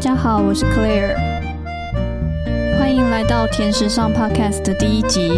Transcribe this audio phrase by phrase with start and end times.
[0.00, 1.14] 大家好，我是 Claire，
[2.78, 5.30] 欢迎来到甜食上 Podcast 的第一集。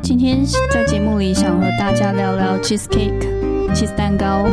[0.00, 4.44] 今天在节目里想和大家聊聊 cheesecake 起司蛋糕。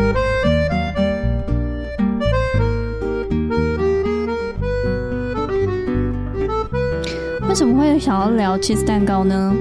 [7.47, 9.53] 为什么会想要聊 cheese 蛋糕呢？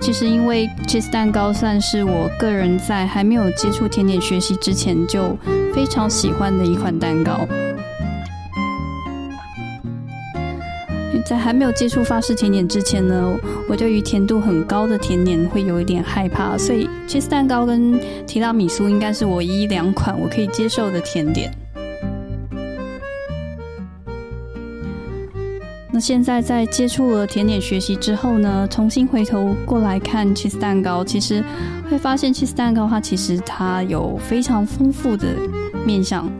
[0.00, 5.36] 其实因为 cheese 蛋糕算是我个人在还没有接触甜点学习之前就
[5.74, 7.46] 非常喜欢的一款蛋糕。
[11.26, 13.36] 在还没有接触法式甜点之前呢，
[13.68, 21.52] 我对于甜度很高的甜点会有一点害怕，所以 cheese 蛋糕跟提拉米苏应该是我一两款我可以接受的甜点。
[26.00, 31.42] 现在在接触了甜点学习之后呢，重新回头过来看 cheese 蛋糕，其实
[31.90, 35.28] 会发现 cheese 蛋糕它其实它有非常丰富的
[35.86, 36.30] 面向。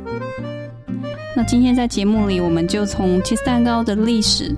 [1.37, 4.55] 那今天在节目里，我们就从 cheese 蛋糕的历史，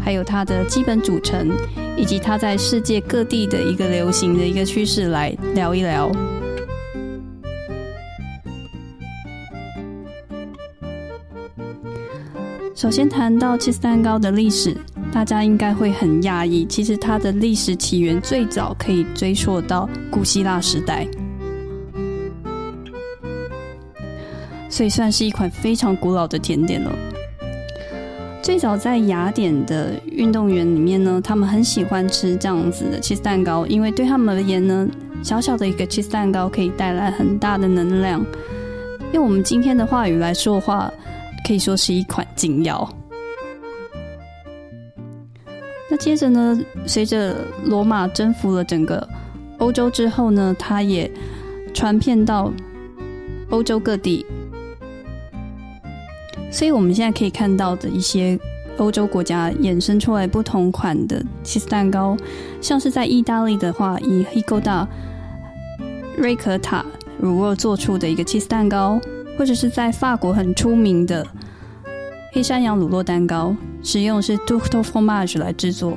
[0.00, 1.50] 还有它的基本组成，
[1.96, 6.10] 以及它在世界各地的一个流行的一个趋势来聊一聊。
[12.84, 14.76] 首先谈到芝士蛋糕的历史，
[15.10, 16.66] 大家应该会很讶异。
[16.66, 21.08] 其实它的历史起源最早可以追溯到古希腊时代，
[24.68, 26.92] 所以算是一款非常古老的甜点了。
[28.42, 34.86] 最早在雅典的运动员里面呢，他们很喜欢吃这样子的芝士蛋糕，因为对他们而言呢，
[35.22, 38.22] 小小的一个芝士蛋糕可以带来很大的能量。
[39.14, 40.92] 用我们今天的话语来说的话。
[41.46, 42.88] 可以说是一款禁药。
[45.90, 49.06] 那接着呢，随着罗马征服了整个
[49.58, 51.08] 欧洲之后呢，它也
[51.72, 52.50] 传遍到
[53.50, 54.24] 欧洲各地。
[56.50, 58.38] 所以我们现在可以看到的一些
[58.78, 62.16] 欧洲国家衍生出来不同款的起司蛋糕，
[62.60, 64.86] 像是在意大利的话，以 Hicoda
[66.16, 66.84] 瑞可塔
[67.18, 69.00] 乳酪做出的一个起司蛋糕。
[69.38, 71.26] 或者是在法国很出名的
[72.32, 75.96] 黑山羊乳酪蛋糕，使用是 d u c t o fromage 来制作。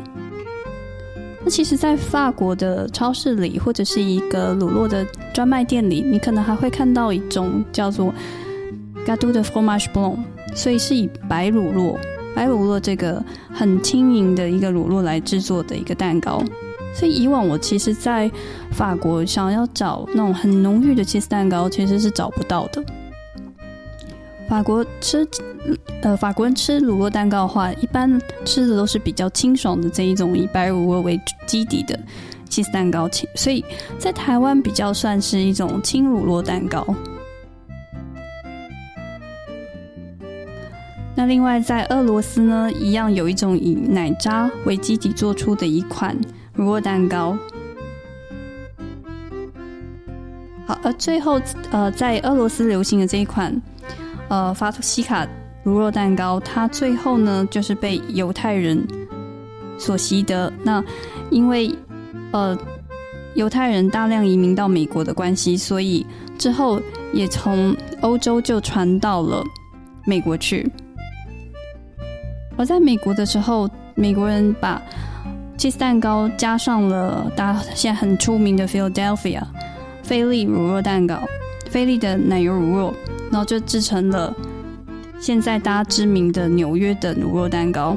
[1.44, 8.14] 那其实，在法国的超市里，或者是一个乳酪的专卖店里，你可能还会看到一种叫做
[9.06, 10.18] Gâteau de fromage blanc，
[10.54, 11.98] 所以是以白乳酪、
[12.36, 13.24] 白乳酪这个
[13.54, 16.44] 很轻盈的一个乳酪来制作的一个蛋糕。
[16.94, 18.30] 所以以往我其实，在
[18.72, 22.84] 法国想要找那种很浓郁的 cheese 蛋糕，其实是找不到的。
[24.48, 25.28] 法国吃，
[26.02, 32.00] 呃，法国人吃乳酪蛋糕的话，一般吃的都是比较清爽的这一种以白乳酪为基底的
[32.48, 33.64] 起司蛋糕，所以
[34.00, 36.86] 在台湾比较算是一种轻乳酪蛋糕。
[41.14, 46.16] 那另外在俄罗斯呢，一样有一种以奶渣为基底做出的一款
[46.54, 47.38] 乳酪蛋糕。
[50.66, 51.42] 好，而最后
[51.72, 53.62] 呃，在俄罗斯流行的这一款。
[54.30, 55.26] 呃，法图西卡
[55.64, 58.86] 乳酪蛋糕，它最后呢就是被犹太人
[59.78, 60.52] 所习得。
[60.64, 60.84] 那
[61.30, 61.74] 因为
[62.32, 62.58] 呃
[63.36, 66.06] 犹太人大量移民到美国的关系，所以
[66.38, 66.82] 之后
[67.14, 69.44] 也从欧洲就传到了
[70.06, 70.70] 美国去。
[72.58, 74.82] 而在美国的时候，美国人把
[75.58, 79.42] cheese 蛋糕加上了大家现在很出名的 Philadelphia
[80.04, 81.22] 菲力乳酪蛋糕，
[81.70, 82.94] 菲力的奶油乳酪。
[83.38, 84.36] 然后就制成了
[85.20, 87.96] 现在大家知名的纽约的乳酪蛋糕。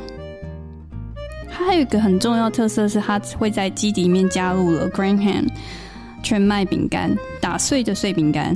[1.50, 5.48] 它还有一个很重要特色是，它会在基底面加入了 Graham
[6.22, 8.54] 全麦饼干，打碎的碎饼干。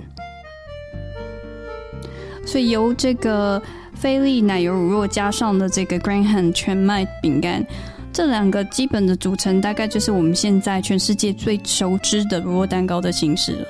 [2.45, 3.63] 所以由这个
[3.95, 7.65] 菲力奶油乳酪加上的这个 Graham 全麦饼干，
[8.13, 13.67] 这两个基本的组成，大概就是我们现在全世界最熟知的乳酪蛋糕的形式了。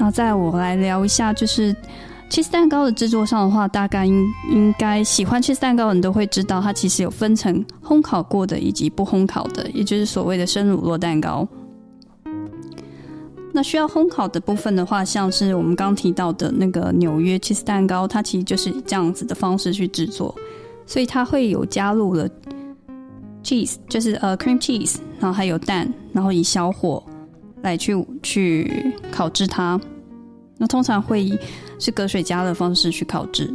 [0.00, 1.76] 那在我来聊一下，就是
[2.30, 11.46] cheese 蛋糕的制作上的话，大概应应该喜欢 cheese 蛋糕的人都会知道，它其实有分成烘烤过的以及不烘烤的，也就是所谓的生乳酪蛋糕。
[13.52, 20.34] 那需要烘烤的部分的话，像是我们刚提到的那个纽约 cheese 蛋糕，它其实就是以这样子的方式去制作，
[20.86, 22.26] 所以它会有加入了
[23.42, 27.02] cheese，就是呃 cream cheese，然后还有蛋，然后以小火。
[27.62, 29.80] 来去去烤制它，
[30.58, 31.38] 那通常会以
[31.78, 33.52] 是隔水加的方式去烤制。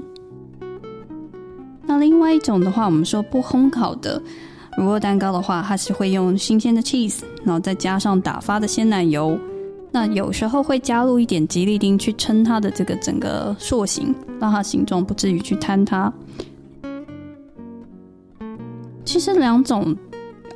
[1.87, 4.21] 那另外一种的话，我们说不烘烤的，
[4.77, 9.37] 乳酪蛋糕的话，它是会用新鲜的 cheese，然后再加上打发的鲜奶油。
[9.91, 16.11] 那有时候会加入一点吉利丁去撑它的这个整个塑形，让它形状不至于去坍塌。
[19.05, 19.95] 其实两种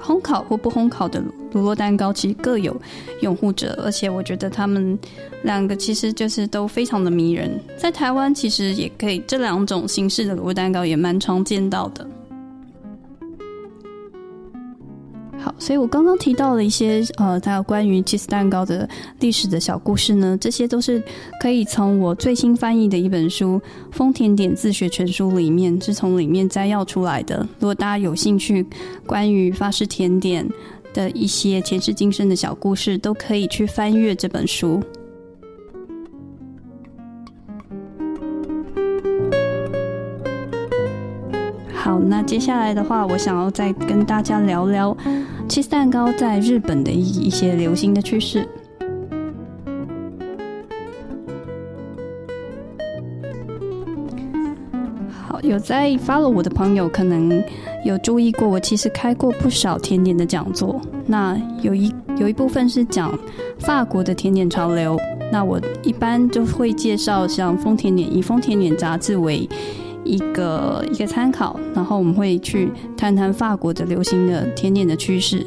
[0.01, 2.75] 烘烤或不烘烤的乳酪蛋糕，其实各有
[3.21, 4.97] 拥护者，而且我觉得他们
[5.43, 7.59] 两个其实就是都非常的迷人。
[7.77, 12.07] 在台湾其实也可以，这两种形式的乳酪蛋糕也蛮常见到的。
[15.59, 18.89] 所以我刚刚提到了一些呃，它有关于 cheese 蛋糕的
[19.19, 21.03] 历史的小故事呢，这些都是
[21.39, 23.59] 可以从我最新翻译的一本书
[23.91, 27.45] 《丰田点自学全书》里面是从里面摘要出来的。
[27.59, 28.65] 如果大家有兴趣，
[29.05, 30.47] 关于法式甜点
[30.93, 34.81] 的一些前世今生的小故事，都可以去翻阅这本书。
[41.73, 44.95] 好，那接下来的话，我想要再跟大家聊聊
[45.49, 48.47] cheese 蛋糕在日本的一一些流行的趋势。
[55.09, 57.43] 好，有在 follow 我的朋友，可能
[57.83, 60.79] 有注意过，我其实开过不少甜点的讲座。
[61.07, 63.17] 那有一有一部分是讲
[63.57, 64.99] 法国的甜点潮流，
[65.31, 69.49] 那我一般就会介绍像丰田点，以丰田点杂志为。
[70.09, 75.45] 一个一个参考，然后我们会去谈谈法国的流行的甜点的趋势。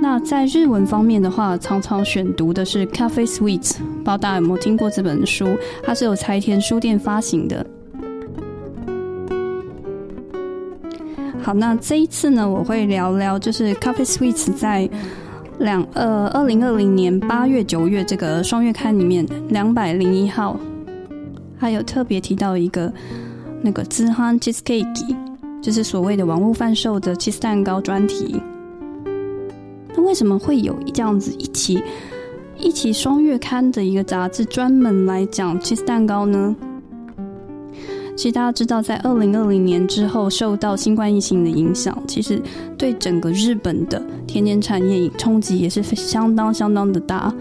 [0.00, 5.46] 那在日文方面的话，常常选读的是《Cafe Sweets》，不知道大家有没有听过这本书？
[5.82, 7.66] 它是由柴田书店发行的。
[11.42, 14.88] 好，那这一次呢，我会聊聊就是《Cafe Sweets》在
[15.58, 20.58] 两呃二零二零年八月九月这个双月刊里面两百零一号，
[21.58, 22.90] 还有特别提到一个。
[23.64, 25.16] 那个兹汉 cheesecake
[25.62, 28.38] 就是所谓的网络贩售的 cheese 蛋糕专题。
[29.96, 31.82] 那为什么会有这样子一期
[32.58, 36.54] 一起双月刊的一个杂志专门来讲 cheese 蛋糕呢？
[38.14, 42.40] 其实大家知道，在二零二零年之后，受到新冠疫情的影响，其实
[42.76, 47.34] 对整个日本的甜点产业冲击也是相当相当的大。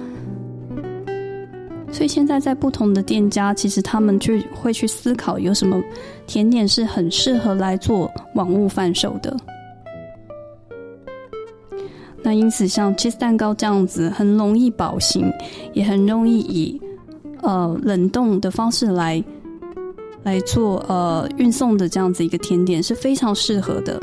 [1.94, 5.80] 所以现在在不同的店家，其实他们去会去思考有什么
[6.26, 9.38] 甜点是很适合来做网物贩售的。
[12.24, 15.32] 那因此，像 cheese 蛋糕这样子，很容易保型，
[15.74, 16.82] 也很容易以
[17.42, 19.24] 呃冷冻的方式来
[20.24, 24.02] 来做呃运送的这样子一个甜点，是非常适合的。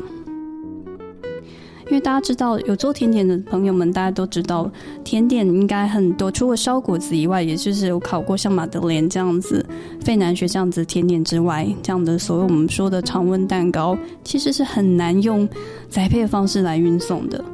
[1.91, 4.71] 因为大家知道，有做甜点的朋友们，大家都知道，
[5.03, 6.31] 甜点应该很多。
[6.31, 9.67] 除了烧果子以外，也就是有烤过像马德莲这样子、
[10.01, 15.49] 费南雪这样子甜点之外，这样的所谓我们说的常温蛋糕，其实是很难用
[15.89, 17.45] 栽培的方式来运送的。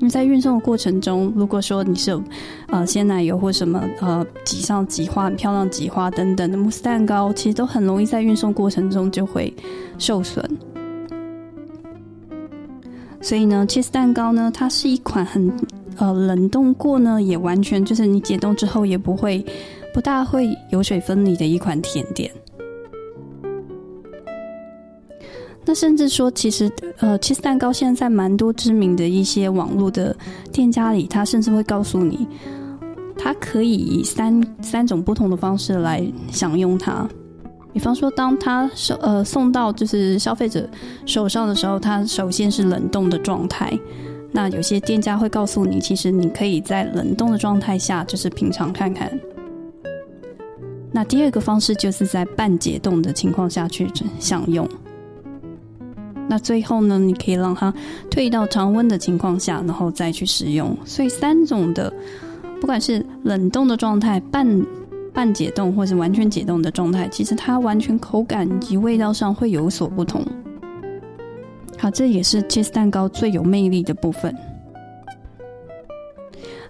[0.00, 2.22] 为在运送的过程中，如果说你是有
[2.66, 9.54] 呃鲜奶油或什么呃挤上挤花、很漂亮挤花等等的慕斯蛋糕，其实都很容易在运送过程中就会
[9.96, 10.44] 受损。
[13.24, 15.50] 所以呢，cheese 蛋糕呢，它是一款很
[15.96, 19.42] 呃冷冻过呢，也完全就是你解冻之后也不会
[19.94, 22.30] 不大会油水分离的一款甜点。
[25.64, 30.14] 那甚至说，其实呃，cheese 蛋糕现在蛮多知名的一些网络的
[30.52, 32.28] 店家里，它甚至会告诉你，
[33.16, 37.08] 它可以以三三种不同的方式来享用它。
[37.74, 40.66] 比方说，当他送呃送到就是消费者
[41.04, 43.76] 手上的时候，它首先是冷冻的状态。
[44.30, 49.10] 那有些店家会告诉你，其实你可以在冷冻的状态下就是品尝看看。
[50.92, 53.90] 那第二个方式就是在半解冻的情况下去
[54.20, 54.68] 享用。
[56.28, 57.74] 那最后呢，你可以让它
[58.08, 60.76] 退到常温的情况下，然后再去使用。
[60.84, 61.92] 所以三种的，
[62.60, 64.46] 不管是冷冻的状态、半
[65.14, 70.22] 半解冻或者完全解冻的状态，其实它完全口感及味道上会有所不同。
[71.78, 74.34] 好，这也是 cheese 蛋糕最有魅力的部分。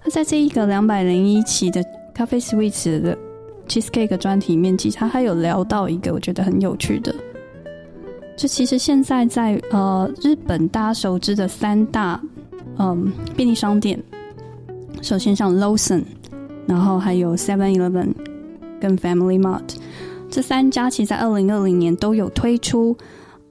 [0.05, 1.83] 那在这一个两百零一期的
[2.13, 3.17] 咖啡 sweets 的
[3.67, 7.15] cheesecake 专题里面，其实它还有聊到一个我觉得很有趣的，
[8.37, 12.21] 就其实现在在呃日本大家熟知的三大
[12.79, 13.99] 嗯便利商店，
[15.01, 16.05] 首先像 Lawson，
[16.67, 18.13] 然后还有 Seven Eleven。
[18.85, 19.63] 跟 Family Mart
[20.31, 22.95] 这三家，其实在二零二零年都有推出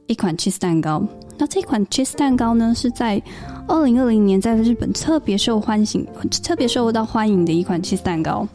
[0.06, 1.04] 一款 cheese 蛋糕。
[1.40, 3.20] 那这款 cheese 蛋糕呢，是在
[3.68, 6.06] 二零二零年在日本特别受欢迎、
[6.44, 8.48] 特别受到欢迎的一款 cheese 蛋糕。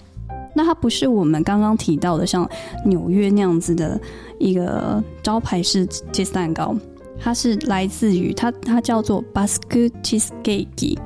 [0.54, 2.48] 那它不是我们刚刚提到的像
[2.84, 4.00] 纽约那样子的
[4.38, 6.76] 一个招牌式 cheese 蛋糕，
[7.18, 10.96] 它是来自于它，它叫做 Basque Cheesecake，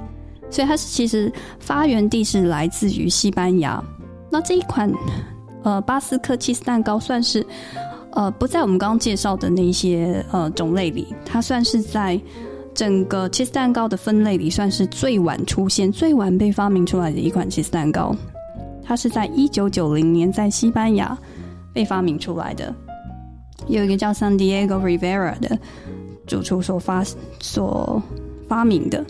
[0.50, 3.82] 所以它是其实发源地是来自于西班牙。
[4.30, 4.92] 那这一款
[5.62, 7.44] 呃巴斯克 cheese 蛋糕算是
[8.10, 12.20] 呃不在我们刚刚介绍的那些呃种类里，它算是在
[12.74, 18.14] 整个 cheese 蛋糕的分类里算是最晚出现、最晚被发明出来的一款 cheese 蛋糕。
[18.82, 21.16] 它是在一九九零年在西班牙
[21.72, 22.74] 被发明出来的，
[23.68, 25.58] 有一个叫 San Diego Rivera 的。
[26.24, 27.02] 主厨所发
[27.40, 28.00] 所
[28.46, 29.04] 发明的，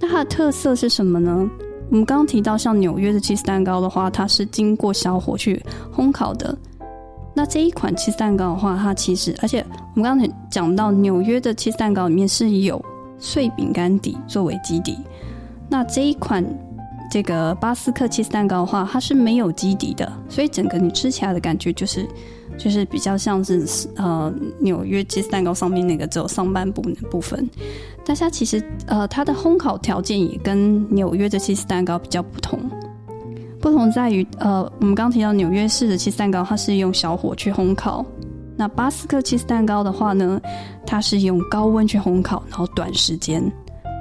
[0.00, 1.50] 那它的特色是什么呢？
[1.90, 5.62] 我们刚刚提到像纽约的芝士蛋糕的话，它是经过小火去
[5.94, 6.56] 烘烤的。
[7.34, 9.64] 那这一款芝士蛋糕的话，它其实而且
[9.94, 12.84] 我们刚才讲到纽约的芝士蛋糕里面是有
[13.18, 14.98] 碎饼干底作为基底，
[15.68, 16.44] 那这一款
[17.10, 22.06] 这个巴斯克芝士蛋糕的话，它是没有基底的，所以整个你吃起来的感觉就是。
[22.58, 23.64] 就是比较像是
[23.96, 27.48] 呃纽约芝士蛋糕上面那个只有上半部的部分，
[28.04, 32.60] 但它其实呃它的烘烤条件也跟纽约的芝士蛋糕比较不同，
[33.60, 38.04] 不同在于呃我们刚提到纽约市的芝士蛋糕它是用小火去烘烤，
[38.56, 40.40] 那巴斯克芝士蛋糕的话呢，
[40.84, 43.40] 它是用高温去烘烤，然后短时间，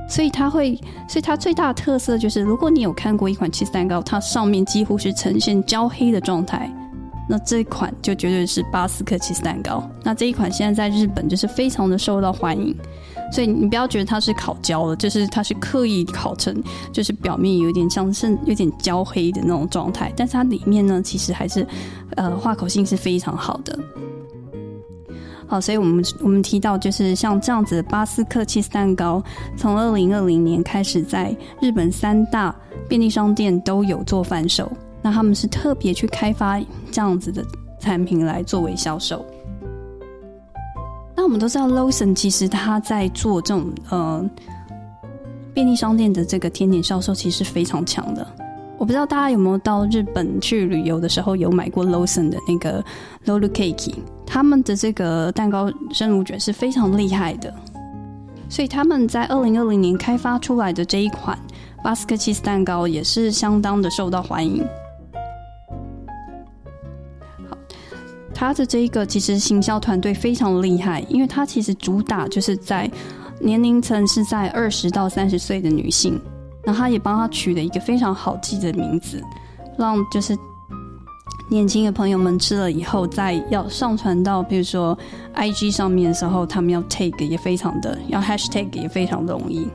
[0.10, 0.74] 所以它会
[1.08, 6.68] 所以它最大的特色就是如果你有看过一款芝士蛋糕，它上面几乎是呈现焦黑的状态。
[7.30, 9.84] 那这一款就绝对是巴斯克起司蛋糕。
[10.04, 12.76] 那这一款现在在日本就是非常的受到欢迎，
[13.32, 21.68] 所以你不要觉得它是烤焦了，就是它是刻意烤成，就是表面有点像是有点焦黑的那种状态，但是它里面呢其实还是
[22.16, 23.78] 呃化口性是非常好的。
[25.50, 29.24] 好，所以我们我们提到就是像这样子巴斯克起司蛋糕，
[29.56, 32.54] 从二零二零年开始在日本三大
[32.88, 34.70] 便利商店都有做贩售。
[35.08, 36.60] 那他们是特别去开发
[36.92, 37.42] 这样子的
[37.80, 39.26] 产品来作为销售。
[41.16, 44.30] 那我们都知道，Lawson 其实他在做这种呃
[45.54, 48.28] 便利商店的这个甜点销售，其实非常强的。
[48.78, 52.84] 我不知道大家有没有到日本去旅游的时候有买过 Lawson 的那个
[53.26, 53.96] Lolu Cake，
[54.26, 57.54] 他们的这个蛋糕生乳卷是非常厉害的。
[58.50, 61.40] 所以他们在二零二零年开发出来的这一款
[61.82, 64.68] 巴斯克 cheese 蛋糕也是相当的受到欢迎。
[68.40, 72.88] 他的这一个其实行销团队非常厉害，因为他其实主打就是在
[73.42, 76.22] 年龄层是在二十到三十岁的女性，
[76.64, 79.20] 然后他也帮他取了一个非常好记的名字，
[79.76, 80.38] 让就是
[81.50, 84.96] 年轻的朋友们吃了以后，在要上传到比如说
[85.34, 89.68] IG 上面的时候，他们要 take 也非常的要 hashtag 也非常容易。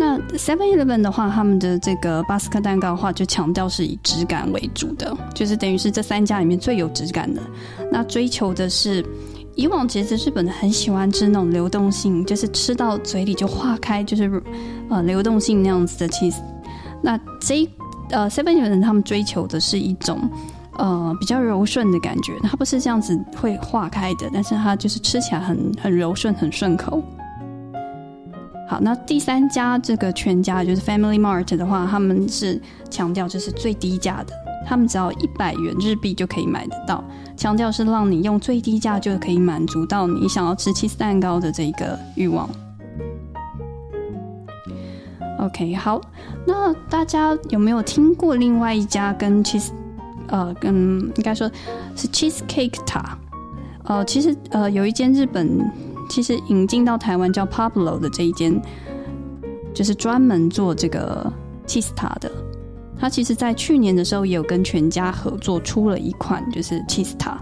[0.00, 7.42] 那 Seven Eleven 的话，他们的这个巴斯克蛋糕的话，就强调是以质感为主的，就是等于是这三家里面最有质感的。
[7.92, 9.04] 那追求的是，
[9.56, 14.42] 以往其实日本很喜欢吃那种流动性，就是吃到嘴里就化开，就是
[14.88, 16.40] 呃流动性那样子的 cheese。
[17.02, 17.68] 那这
[18.08, 20.18] 呃 Seven Eleven 他们追求的是一种
[20.78, 27.02] 呃比较柔顺的感觉，它不是这样子会化开的，但是它就是吃起来很很柔顺，很顺口。
[28.70, 34.32] 好，那第三家这个全家就是 Family Mart 的话，他们是强调就是最低价的，
[34.64, 37.02] 他们只要一百元日币就可以买得到，
[37.36, 42.48] 强调是让你用最低价就可以满足到你想要吃 cheese 蛋糕的这个欲望。
[45.40, 46.00] OK，好，
[46.46, 49.70] 那大家有没有听过另外一家跟 cheese
[50.28, 50.72] 呃跟
[51.16, 51.50] 应该说
[51.96, 53.18] 是 cheesecake 塔？
[53.82, 55.58] 呃，其实呃有一间日本。
[56.10, 58.60] 其实引进到台湾叫 Pablo 的这一间，
[59.72, 61.32] 就是专门做这个
[61.66, 62.30] cheese 塔的。
[62.98, 67.40] 他其实，在去年的时候也有跟全家合作出了一款，就是 cheese 塔。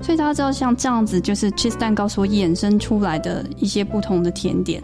[0.00, 4.80] 所以大家知道，像这样子，就是 cheese 蛋糕所衍生出来的一些不同的甜点，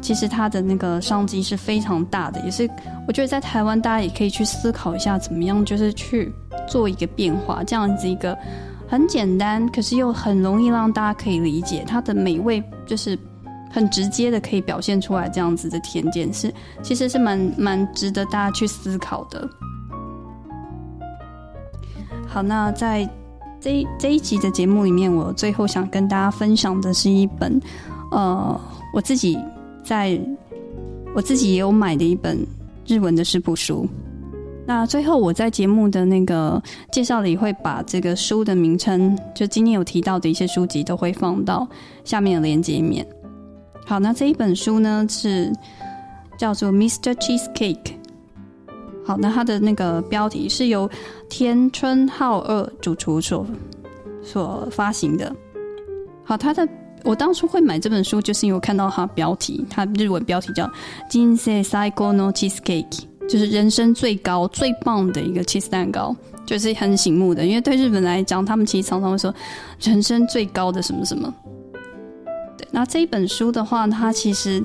[0.00, 2.40] 其实它的那个商机是非常大的。
[2.44, 2.70] 也是
[3.08, 6.32] 我觉得在台湾，大家也可以去思考一下，怎么样就是去
[6.68, 8.38] 做一个变化，这样子一个。
[8.94, 13.18] 很简单，可是又很容易让大家可以理解它的美味，就是
[13.68, 15.28] 很直接的可以表现出来。
[15.28, 19.50] 这样子的甜点是，其实是蛮蛮值得大家去思考的。
[22.28, 23.04] 好，那在
[23.60, 27.60] 这这一集的节目里面，我最后想跟大家分享的是一本，
[28.12, 28.60] 呃，
[28.92, 29.36] 我自己
[29.82, 30.16] 在
[31.16, 32.38] 我自己也有买的一本
[32.86, 33.88] 日文的食谱书。
[34.66, 41.68] 那最后，我在节目的那个介绍里会把这个书的名称，就今天有提到的一些书籍，都会放到
[42.02, 43.06] 下面的链接面。
[43.84, 45.52] 好，那这一本书呢是
[46.38, 47.12] 叫做《Mr.
[47.16, 47.82] Cheesecake》。
[49.04, 50.88] 好，那它的那个标题是由
[51.28, 53.46] 田春浩二主厨所
[54.22, 55.30] 所发行的。
[56.24, 56.66] 好，它的
[57.02, 60.64] 我当初会买这本书，就是因为我看到它标题，它日文标题叫
[61.06, 62.88] 《金色 Cycle No Cheese Cake》，
[63.28, 66.14] 就是人生最高最棒的一个 cheese 蛋糕，
[66.44, 67.44] 就是很醒目的。
[67.44, 69.34] 因为对日本来讲，他们其实常常会说
[69.80, 71.32] 人生最高的什么什么。
[72.56, 74.62] 对，那这一本书的话，它其实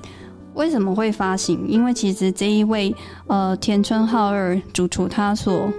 [0.53, 1.65] 为什么会发行？
[1.67, 2.93] 因为其实这一位
[3.27, 5.71] 呃田村浩二主厨他所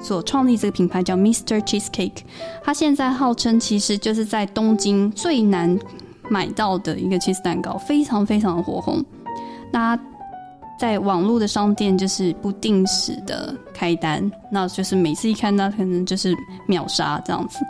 [0.00, 1.60] 所创立这个品牌叫 Mr.
[1.60, 2.22] Cheesecake，
[2.62, 5.78] 他现在号称其实就是在东京最难
[6.28, 9.04] 买到的一个 cheese 蛋糕，非常非常的火红。
[9.72, 9.98] 那
[10.78, 16.34] 在网络的商店就是不定时的开单，那就是每次一看到可能就是
[16.66, 17.60] 秒杀这样子。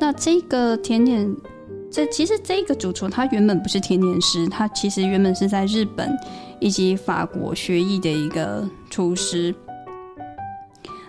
[0.00, 1.36] 那这个甜点，
[1.90, 6.12] 这其实这个主厨他原本不是甜点师，他其实原本是在日本
[6.58, 9.54] 以及法国学艺的一个厨师。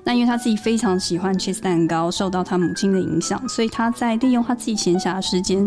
[0.03, 5.57] 那因为他自己非常喜欢 cheese 蛋糕，受到他母亲的影响，所以他在利用他自己闲暇时间，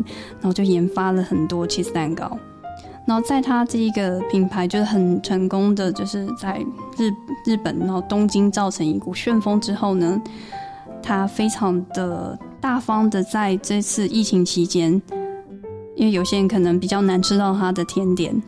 [0.40, 2.38] 然后就研发了很多 cheese 蛋糕。
[3.08, 6.62] 然后在他这一个品牌就是很成功的，就是在
[6.98, 7.10] 日
[7.46, 10.20] 日本，然后东京造成一股旋风之后呢，
[11.02, 15.00] 他非常的大方的在这次疫情期间，
[15.96, 18.42] 因为有些人可能比较难吃到他的甜点，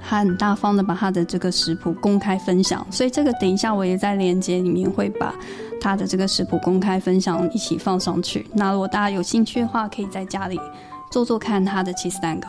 [0.00, 5.34] 他很大方的把他的这个食谱公开分享，所以这个等一下我也在链接里面会把
[5.82, 8.46] 他的这个食谱公开分享一起放上去。
[8.54, 10.58] 那如果大家有兴趣的话，可以在家里
[11.10, 12.48] 做做看他的芝士蛋糕。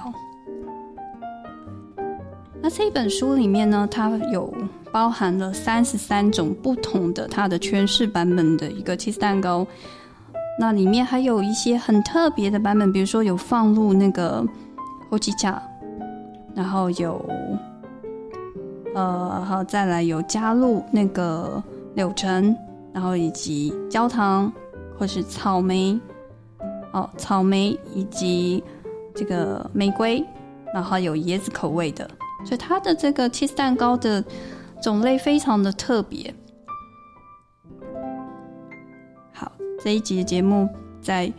[2.74, 4.52] 这本书里面呢，它有
[4.92, 9.68] 包含了三十三种不同的它的诠释版本的一个 cheese 蛋糕。
[10.58, 14.44] 那里面还有一些很特别的版本，比如说有放入那个
[15.10, 15.62] 火鸡架，
[16.56, 17.24] 然后有
[18.96, 21.62] 呃，好再来有加入那个
[21.94, 22.56] 柳橙，
[22.94, 24.52] 然后以及焦糖
[24.98, 26.00] 或是草莓，
[26.94, 28.64] 哦，草莓以及
[29.14, 30.24] 这个玫瑰，
[30.74, 32.10] 然后有椰子口味的。
[32.44, 34.24] 所以它的这个 cheese 蛋糕的
[34.82, 36.34] 种类非常的特别。
[39.32, 39.52] 好，
[39.84, 40.68] 这一集的节目
[41.02, 41.32] 在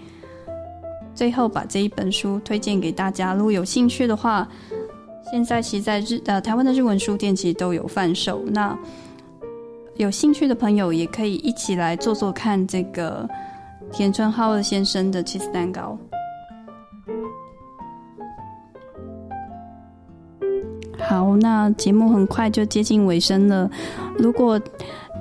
[1.15, 4.49] 最后把这一本书推荐给大家，如果有兴趣的话，
[5.31, 8.43] 现在其实在日呃台湾的日文书店其实都有贩售。
[8.47, 8.77] 那
[9.97, 13.29] 有兴趣的朋友也可以一起来做做看这个
[13.93, 15.99] 田村浩二先生的 cheese 蛋糕。
[21.05, 23.71] 好，那节目很快就接近尾声了。
[24.19, 24.59] 如果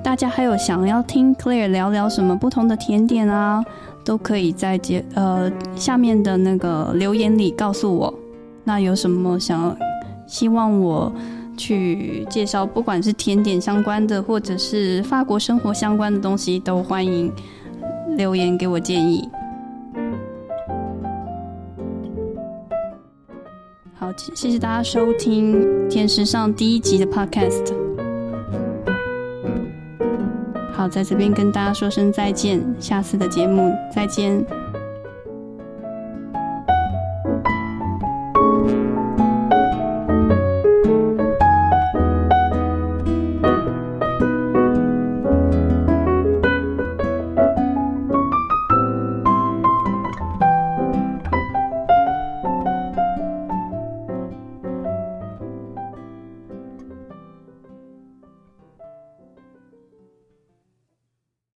[0.02, 3.62] 大家还有想要听 Claire 聊聊什么不同的甜点啊，
[4.04, 8.12] 都可以在节呃下面的那个留言里告诉我。
[8.64, 9.76] 那有什么想
[10.26, 11.12] 希望我
[11.56, 17.30] 去介绍，不管是甜点相关的，或者是法国生活相关的东西，都欢迎
[18.16, 19.28] 留言给我建议。
[24.34, 27.74] 谢谢大家收听《天使上》第一集的 Podcast。
[30.72, 34.61] 好，在这边跟大家说声再见，下次的节目再见。